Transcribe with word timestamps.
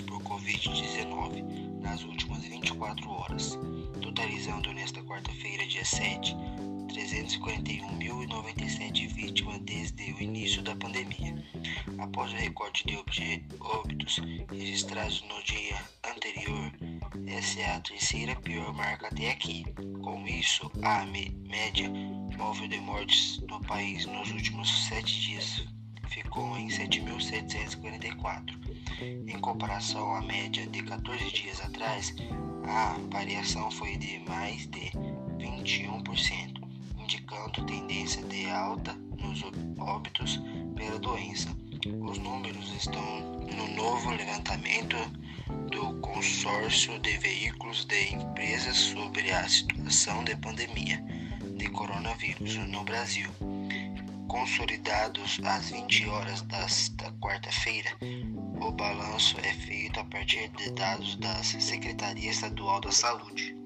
por 0.00 0.20
Covid-19 0.22 1.80
nas 1.80 2.02
últimas 2.02 2.42
24 2.44 3.08
horas, 3.08 3.56
totalizando 4.02 4.72
nesta 4.72 5.00
quarta-feira, 5.02 5.64
dia 5.66 5.84
7, 5.84 6.34
341.097 6.88 9.06
vítimas 9.08 9.60
desde 9.60 10.12
o 10.12 10.22
início 10.22 10.62
da 10.62 10.74
pandemia. 10.76 11.42
Após 11.98 12.32
o 12.32 12.36
recorde 12.36 12.84
de 12.84 12.96
óbitos 13.60 14.20
registrados 14.50 15.22
no 15.28 15.42
dia 15.44 15.76
anterior, 16.04 16.72
essa 17.26 17.60
é 17.60 17.74
a 17.74 17.80
terceira 17.80 18.34
pior 18.36 18.74
marca 18.74 19.06
até 19.06 19.30
aqui. 19.30 19.64
Com 20.02 20.26
isso, 20.26 20.70
a 20.82 21.06
média 21.06 21.90
móvel 22.36 22.68
de 22.68 22.80
mortes 22.80 23.38
no 23.48 23.60
país 23.60 24.04
nos 24.06 24.30
últimos 24.30 24.86
sete 24.88 25.20
dias 25.20 25.64
ficou 26.08 26.56
em 26.56 26.68
7.744. 26.68 28.56
Em 29.00 29.38
comparação 29.40 30.14
à 30.14 30.22
média 30.22 30.66
de 30.66 30.82
14 30.82 31.30
dias 31.32 31.60
atrás, 31.60 32.14
a 32.66 32.96
variação 33.10 33.70
foi 33.70 33.96
de 33.96 34.18
mais 34.20 34.66
de 34.66 34.90
21%, 35.38 36.62
indicando 36.98 37.64
tendência 37.66 38.22
de 38.24 38.46
alta 38.46 38.94
nos 39.18 39.42
óbitos 39.78 40.40
pela 40.74 40.98
doença. 40.98 41.54
Os 42.00 42.18
números 42.18 42.72
estão 42.74 43.20
no 43.40 43.68
novo 43.76 44.10
levantamento 44.10 44.96
do 45.70 46.00
Consórcio 46.00 46.98
de 46.98 47.16
Veículos 47.18 47.84
de 47.84 48.14
Empresas 48.14 48.76
sobre 48.76 49.30
a 49.30 49.48
situação 49.48 50.24
de 50.24 50.34
pandemia 50.36 51.02
de 51.56 51.68
coronavírus 51.68 52.56
no 52.56 52.82
Brasil. 52.84 53.30
Consolidados 54.36 55.40
às 55.46 55.70
20 55.70 56.08
horas 56.10 56.42
desta 56.42 57.10
quarta-feira, 57.12 57.88
o 58.60 58.70
balanço 58.70 59.34
é 59.40 59.50
feito 59.54 59.98
a 59.98 60.04
partir 60.04 60.50
de 60.50 60.70
dados 60.72 61.16
da 61.16 61.42
Secretaria 61.42 62.30
Estadual 62.30 62.78
da 62.82 62.92
Saúde. 62.92 63.56